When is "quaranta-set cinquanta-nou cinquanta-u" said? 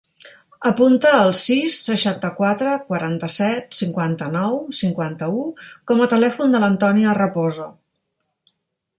2.87-5.43